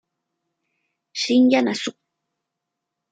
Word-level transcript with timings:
Shinya 1.19 1.61
Nasu 1.65 1.91